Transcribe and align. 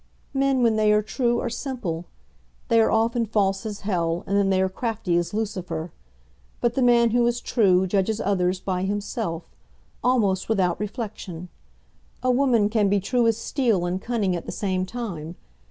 "Men 0.33 0.63
when 0.63 0.77
they 0.77 0.91
are 0.93 1.03
true 1.03 1.39
are 1.41 1.49
simple. 1.51 2.05
They 2.69 2.81
are 2.81 2.89
often 2.89 3.27
false 3.27 3.67
as 3.67 3.81
hell, 3.81 4.23
and 4.25 4.35
then 4.35 4.49
they 4.49 4.59
are 4.59 4.67
crafty 4.67 5.15
as 5.15 5.31
Lucifer. 5.31 5.91
But 6.59 6.73
the 6.73 6.81
man 6.81 7.11
who 7.11 7.27
is 7.27 7.39
true 7.39 7.85
judges 7.85 8.19
others 8.19 8.59
by 8.59 8.81
himself, 8.81 9.43
almost 10.03 10.49
without 10.49 10.79
reflection. 10.79 11.49
A 12.23 12.31
woman 12.31 12.67
can 12.67 12.89
be 12.89 12.99
true 12.99 13.27
as 13.27 13.37
steel 13.37 13.85
and 13.85 14.01
cunning 14.01 14.35
at 14.35 14.47
the 14.47 14.51
same 14.51 14.87
time. 14.87 15.35